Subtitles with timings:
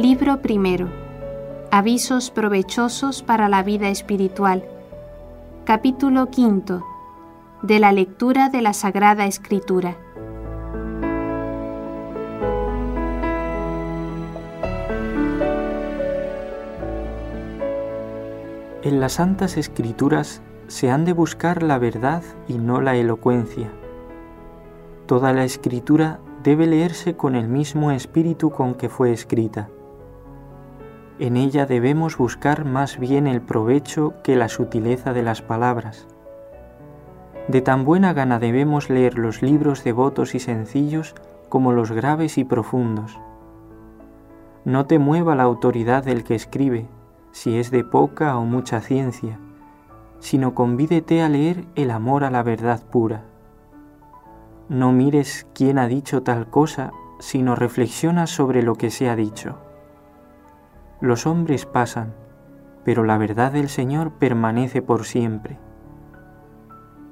[0.00, 0.88] Libro primero.
[1.72, 4.62] Avisos provechosos para la vida espiritual.
[5.64, 6.84] Capítulo quinto.
[7.62, 9.96] De la lectura de la Sagrada Escritura.
[18.82, 23.72] En las Santas Escrituras se han de buscar la verdad y no la elocuencia.
[25.06, 29.68] Toda la Escritura debe leerse con el mismo espíritu con que fue escrita.
[31.18, 36.06] En ella debemos buscar más bien el provecho que la sutileza de las palabras.
[37.48, 41.16] De tan buena gana debemos leer los libros devotos y sencillos
[41.48, 43.18] como los graves y profundos.
[44.64, 46.86] No te mueva la autoridad del que escribe,
[47.32, 49.40] si es de poca o mucha ciencia,
[50.20, 53.24] sino convídete a leer el amor a la verdad pura.
[54.68, 59.58] No mires quién ha dicho tal cosa, sino reflexiona sobre lo que se ha dicho.
[61.00, 62.14] Los hombres pasan,
[62.84, 65.58] pero la verdad del Señor permanece por siempre.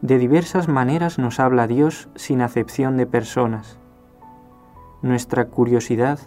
[0.02, 3.78] De diversas maneras nos habla Dios sin acepción de personas.
[5.02, 6.18] Nuestra curiosidad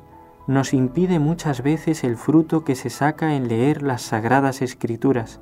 [0.48, 5.42] nos impide muchas veces el fruto que se saca en leer las sagradas escrituras,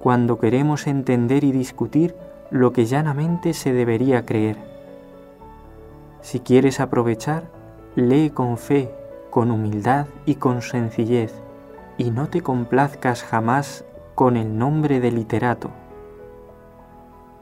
[0.00, 2.16] cuando queremos entender y discutir
[2.50, 4.56] lo que llanamente se debería creer.
[6.20, 7.50] Si quieres aprovechar,
[7.96, 8.90] lee con fe,
[9.34, 11.34] con humildad y con sencillez,
[11.98, 15.72] y no te complazcas jamás con el nombre de literato.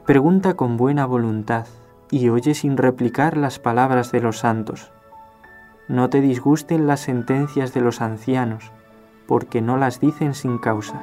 [0.03, 1.67] Pregunta con buena voluntad
[2.09, 4.91] y oye sin replicar las palabras de los santos.
[5.87, 8.71] No te disgusten las sentencias de los ancianos,
[9.27, 10.99] porque no las dicen sin causa.